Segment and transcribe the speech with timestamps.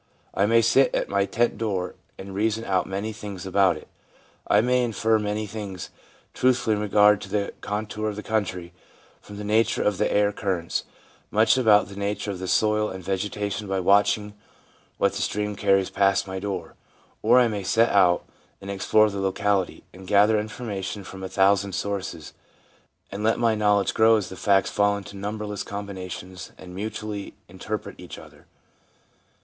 [0.33, 3.87] I may sit at my tent door and reason out many things about it.
[4.47, 5.91] I may infer many things
[6.33, 8.73] truthfully in regard to the contour of the country
[9.21, 10.85] from the nature of the air currents,
[11.29, 14.33] much about the nature of the soil and vegeta tion by watching
[14.97, 16.73] what the stream carries past my door.
[17.21, 18.25] Or I may set out
[18.59, 22.33] and explore the locality, and gather information from a thousand sources,
[23.11, 26.73] and let my know ledge grow as the facts fall into numberless combina tions and
[26.73, 28.47] mutually interpret each other.